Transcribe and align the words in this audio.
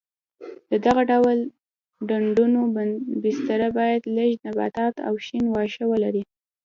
د 0.71 0.73
دغه 0.85 1.01
ډول 1.11 1.37
ډنډونو 2.07 2.61
بستره 3.23 3.67
باید 3.77 4.01
لږ 4.17 4.31
نباتات 4.45 4.95
او 5.07 5.13
شین 5.25 5.45
واښه 5.49 5.85
ولري. 5.91 6.23